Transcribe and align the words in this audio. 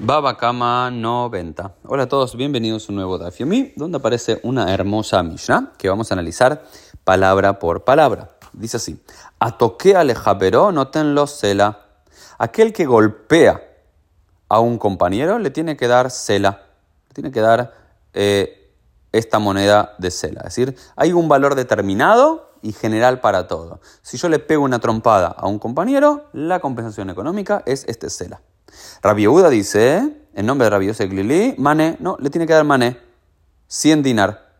Baba 0.00 0.36
Kama 0.36 0.92
90. 0.92 1.74
Hola 1.84 2.04
a 2.04 2.08
todos, 2.08 2.36
bienvenidos 2.36 2.88
a 2.88 2.92
un 2.92 2.96
nuevo 2.96 3.18
Daf 3.18 3.36
Yomi, 3.36 3.72
donde 3.74 3.98
aparece 3.98 4.38
una 4.44 4.72
hermosa 4.72 5.24
Mishnah 5.24 5.72
que 5.76 5.88
vamos 5.88 6.12
a 6.12 6.14
analizar 6.14 6.62
palabra 7.02 7.58
por 7.58 7.82
palabra. 7.82 8.30
Dice 8.52 8.76
así: 8.76 9.02
Atoque 9.40 9.96
alejaberó, 9.96 10.70
notenlo 10.70 11.26
cela. 11.26 11.80
Aquel 12.38 12.72
que 12.72 12.86
golpea 12.86 13.60
a 14.48 14.60
un 14.60 14.78
compañero 14.78 15.40
le 15.40 15.50
tiene 15.50 15.76
que 15.76 15.88
dar 15.88 16.12
cela, 16.12 16.62
le 17.08 17.14
tiene 17.14 17.32
que 17.32 17.40
dar 17.40 17.74
eh, 18.14 18.72
esta 19.10 19.40
moneda 19.40 19.96
de 19.98 20.12
cela. 20.12 20.42
Es 20.42 20.54
decir, 20.54 20.76
hay 20.94 21.12
un 21.12 21.28
valor 21.28 21.56
determinado 21.56 22.52
y 22.62 22.72
general 22.72 23.20
para 23.20 23.48
todo. 23.48 23.80
Si 24.02 24.16
yo 24.16 24.28
le 24.28 24.38
pego 24.38 24.62
una 24.62 24.78
trompada 24.78 25.26
a 25.26 25.48
un 25.48 25.58
compañero, 25.58 26.26
la 26.32 26.60
compensación 26.60 27.10
económica 27.10 27.64
es 27.66 27.84
este 27.88 28.10
cela. 28.10 28.40
Rabbi 29.02 29.22
Yehuda 29.22 29.50
dice, 29.50 30.26
en 30.34 30.46
nombre 30.46 30.70
de 30.70 30.86
Yosef 30.86 31.08
Glili, 31.10 31.54
Mané, 31.58 31.96
no, 32.00 32.16
le 32.20 32.30
tiene 32.30 32.46
que 32.46 32.52
dar 32.52 32.64
Mané, 32.64 32.98
100 33.66 34.02
dinar 34.02 34.52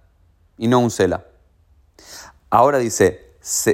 y 0.57 0.69
no 0.69 0.79
un 0.81 0.91
cela. 0.91 1.25
Ahora 2.51 2.79
dice. 2.79 3.29
Si 3.41 3.67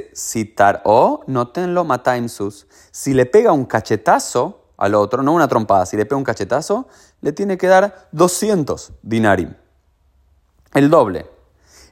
le 3.13 3.25
pega 3.25 3.51
un 3.51 3.65
cachetazo 3.65 4.61
al 4.77 4.95
otro, 4.95 5.21
no 5.21 5.33
una 5.33 5.49
trompada, 5.49 5.85
si 5.85 5.97
le 5.97 6.05
pega 6.05 6.15
un 6.15 6.23
cachetazo, 6.23 6.87
le 7.19 7.33
tiene 7.33 7.57
que 7.57 7.67
dar 7.67 8.07
200 8.13 8.93
dinarim, 9.01 9.53
el 10.73 10.89
doble. 10.89 11.29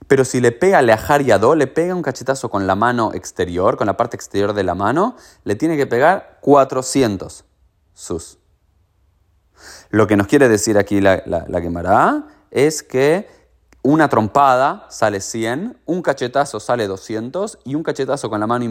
Pero 0.08 0.24
si 0.24 0.40
le 0.40 0.54
pega 0.54 0.82
leajar 0.82 1.22
y 1.22 1.26
le 1.26 1.68
pega 1.68 1.94
un 1.94 2.02
cachetazo 2.04 2.50
con 2.50 2.68
la 2.68 2.76
mano 2.76 3.12
exterior, 3.14 3.76
con 3.76 3.88
la 3.88 3.98
parte 3.98 4.16
exterior 4.16 4.54
de 4.54 4.64
la 4.64 4.76
mano, 4.76 5.18
le 5.44 5.56
tiene 5.56 5.76
que 5.76 5.86
pegar 5.86 6.38
400 6.42 7.44
sus. 7.94 8.40
Lo 9.90 10.08
que 10.08 10.18
nos 10.18 10.28
quiere 10.28 10.50
decir 10.50 10.78
aquí 10.78 11.00
la, 11.00 11.24
la, 11.26 11.62
es 12.52 12.84
que 12.84 13.28
una 13.84 14.08
trompada 14.08 14.86
sale 14.90 15.20
100, 15.20 15.78
un 15.86 16.02
cachetazo 16.02 16.62
sale 16.62 16.88
200 16.88 17.60
y 17.66 17.76
un 17.76 17.84
cachetazo 17.84 18.30
con 18.30 18.40
la, 18.40 18.48
mano 18.48 18.66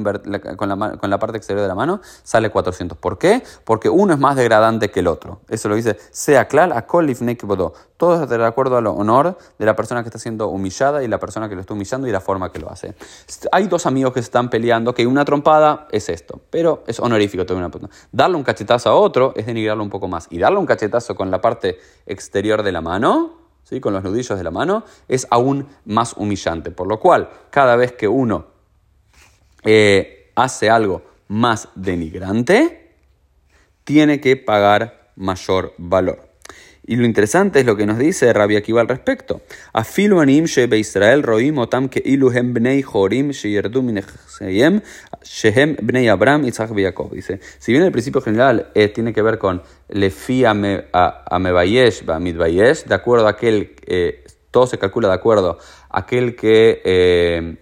con 0.56 1.10
la, 1.10 1.18
parte 1.18 1.36
exterior 1.36 1.60
de 1.60 1.68
la 1.68 1.74
mano 1.74 2.00
sale 2.22 2.48
400. 2.48 2.96
¿Por 2.96 3.18
qué? 3.18 3.42
Porque 3.64 3.90
uno 3.90 4.14
es 4.14 4.18
más 4.18 4.36
degradante 4.36 4.90
que 4.90 5.00
el 5.00 5.08
otro. 5.08 5.40
Eso 5.48 5.68
lo 5.68 5.74
dice 5.74 5.98
sea 6.10 6.48
clal 6.48 6.72
a 6.72 6.86
Todo 6.86 8.22
es 8.22 8.28
de 8.28 8.44
acuerdo 8.44 8.78
al 8.78 8.86
honor 8.86 9.36
de 9.58 9.66
la 9.66 9.77
persona 9.77 10.02
que 10.02 10.08
está 10.08 10.18
siendo 10.18 10.48
humillada 10.48 11.05
y 11.05 11.08
la 11.08 11.20
persona 11.20 11.46
que 11.46 11.56
lo 11.56 11.60
está 11.60 11.74
humillando 11.74 12.08
y 12.08 12.10
la 12.10 12.20
forma 12.20 12.50
que 12.50 12.58
lo 12.58 12.70
hace. 12.70 12.94
Hay 13.52 13.66
dos 13.66 13.84
amigos 13.84 14.14
que 14.14 14.20
están 14.20 14.48
peleando 14.48 14.94
que 14.94 15.06
una 15.06 15.27
trompada 15.27 15.88
es 15.90 16.08
esto, 16.08 16.40
pero 16.48 16.84
es 16.86 16.98
honorífico. 16.98 17.44
Darle 18.12 18.36
un 18.36 18.44
cachetazo 18.44 18.88
a 18.88 18.94
otro 18.94 19.34
es 19.36 19.44
denigrarlo 19.44 19.83
un 19.83 19.90
poco 19.90 20.08
más. 20.08 20.27
Y 20.30 20.38
darle 20.38 20.58
un 20.58 20.66
cachetazo 20.66 21.14
con 21.14 21.30
la 21.30 21.42
parte 21.42 21.78
exterior 22.06 22.62
de 22.62 22.72
la 22.72 22.80
mano 22.80 23.41
con 23.80 23.92
los 23.92 24.05
nudillos 24.05 24.36
de 24.36 24.44
la 24.44 24.50
mano, 24.50 24.84
es 25.08 25.27
aún 25.30 25.66
más 25.84 26.14
humillante. 26.16 26.70
Por 26.70 26.86
lo 26.86 27.00
cual, 27.00 27.30
cada 27.50 27.77
vez 27.77 27.92
que 27.92 28.08
uno 28.08 28.46
eh, 29.64 30.30
hace 30.34 30.70
algo 30.70 31.02
más 31.28 31.68
denigrante, 31.74 32.96
tiene 33.84 34.20
que 34.20 34.36
pagar 34.36 35.12
mayor 35.16 35.74
valor. 35.78 36.31
Y 36.84 36.97
lo 36.97 37.05
interesante 37.05 37.61
es 37.61 37.66
lo 37.66 37.77
que 37.77 37.86
nos 37.86 37.97
dice 37.97 38.33
Rabbi 38.33 38.56
Akiva 38.56 38.80
al 38.80 38.88
respecto. 38.88 39.42
Afilu 39.72 40.19
anim 40.19 40.47
shebe 40.47 40.78
Israel 40.78 41.22
roim 41.22 41.58
otam 41.58 41.89
ke 41.89 42.02
iluhem 42.05 42.52
bnei 42.52 42.83
jorim 42.83 43.30
sheyerdu 43.30 43.83
minechseyem 43.83 44.83
shehem 45.22 45.77
bnei 45.77 46.08
Abraham, 46.08 46.44
Isaac 46.44 46.70
y 46.77 47.14
Dice, 47.14 47.39
si 47.58 47.70
bien 47.70 47.84
el 47.84 47.92
principio 47.92 48.20
general 48.20 48.72
eh, 48.74 48.89
tiene 48.89 49.12
que 49.12 49.22
ver 49.22 49.39
con 49.39 49.62
lefi 49.91 50.44
amebayesh 50.44 52.02
midbayesh, 52.05 52.84
de 52.84 52.94
acuerdo 52.96 53.28
a 53.28 53.30
aquel, 53.30 53.77
eh, 53.86 54.24
todo 54.50 54.67
se 54.67 54.78
calcula 54.78 55.06
de 55.06 55.14
acuerdo 55.14 55.58
a 55.89 56.00
aquel 56.00 56.34
que 56.34 56.83
eh, 56.84 57.58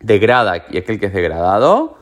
degrada 0.00 0.66
y 0.68 0.78
aquel 0.78 0.98
que 0.98 1.06
es 1.06 1.12
degradado, 1.12 1.96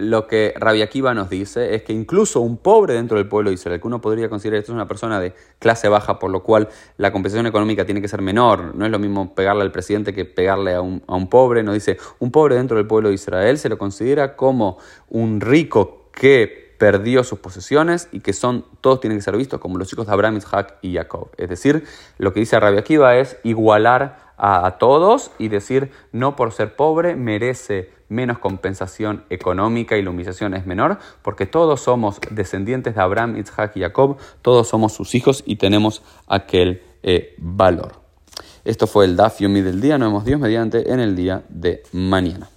lo 0.00 0.26
que 0.26 0.54
Rabbi 0.56 0.82
Akiva 0.82 1.14
nos 1.14 1.30
dice 1.30 1.74
es 1.74 1.82
que 1.82 1.92
incluso 1.92 2.40
un 2.40 2.56
pobre 2.56 2.94
dentro 2.94 3.18
del 3.18 3.28
pueblo 3.28 3.50
de 3.50 3.54
Israel, 3.54 3.80
que 3.80 3.86
uno 3.86 4.00
podría 4.00 4.28
considerar 4.28 4.60
esto 4.60 4.72
es 4.72 4.74
una 4.74 4.88
persona 4.88 5.20
de 5.20 5.34
clase 5.58 5.88
baja, 5.88 6.18
por 6.18 6.30
lo 6.30 6.42
cual 6.42 6.68
la 6.96 7.12
compensación 7.12 7.46
económica 7.46 7.84
tiene 7.84 8.00
que 8.00 8.08
ser 8.08 8.22
menor, 8.22 8.74
no 8.74 8.84
es 8.84 8.90
lo 8.90 8.98
mismo 8.98 9.34
pegarle 9.34 9.62
al 9.62 9.72
presidente 9.72 10.14
que 10.14 10.24
pegarle 10.24 10.74
a 10.74 10.80
un, 10.80 11.02
a 11.06 11.14
un 11.14 11.28
pobre, 11.28 11.62
nos 11.62 11.74
dice, 11.74 11.98
un 12.18 12.30
pobre 12.30 12.56
dentro 12.56 12.76
del 12.76 12.86
pueblo 12.86 13.10
de 13.10 13.14
Israel 13.14 13.58
se 13.58 13.68
lo 13.68 13.78
considera 13.78 14.36
como 14.36 14.78
un 15.08 15.40
rico 15.40 16.08
que 16.12 16.70
perdió 16.80 17.24
sus 17.24 17.40
posesiones 17.40 18.08
y 18.10 18.20
que 18.20 18.32
son, 18.32 18.64
todos 18.80 19.00
tienen 19.00 19.18
que 19.18 19.22
ser 19.22 19.36
vistos 19.36 19.60
como 19.60 19.76
los 19.76 19.92
hijos 19.92 20.06
de 20.06 20.12
Abraham, 20.14 20.38
Isaac 20.38 20.78
y 20.80 20.94
Jacob. 20.94 21.28
Es 21.36 21.50
decir, 21.50 21.84
lo 22.16 22.32
que 22.32 22.40
dice 22.40 22.58
Rabbi 22.58 22.78
Akiva 22.78 23.16
es 23.16 23.36
igualar 23.44 24.29
a, 24.40 24.78
todos 24.78 25.30
y 25.38 25.48
decir, 25.48 25.90
no 26.12 26.34
por 26.34 26.52
ser 26.52 26.74
pobre 26.74 27.14
merece 27.14 27.90
menos 28.08 28.38
compensación 28.38 29.24
económica 29.28 29.96
y 29.96 30.02
la 30.02 30.10
humillación 30.10 30.54
es 30.54 30.66
menor, 30.66 30.98
porque 31.22 31.46
todos 31.46 31.80
somos 31.80 32.18
descendientes 32.30 32.94
de 32.94 33.02
Abraham, 33.02 33.36
Isaac 33.36 33.72
y 33.76 33.80
Jacob, 33.80 34.16
todos 34.42 34.66
somos 34.66 34.92
sus 34.92 35.14
hijos 35.14 35.42
y 35.46 35.56
tenemos 35.56 36.02
aquel 36.26 36.82
eh, 37.02 37.34
valor. 37.38 38.00
Esto 38.64 38.86
fue 38.86 39.04
el 39.04 39.16
Daf 39.16 39.40
Yomi 39.40 39.60
del 39.60 39.80
día, 39.80 39.98
nos 39.98 40.08
vemos 40.08 40.24
Dios 40.24 40.40
mediante 40.40 40.90
en 40.90 41.00
el 41.00 41.14
día 41.14 41.42
de 41.48 41.82
mañana. 41.92 42.48